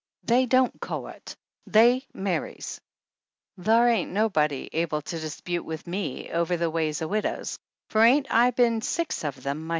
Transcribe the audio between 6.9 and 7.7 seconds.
o' widows,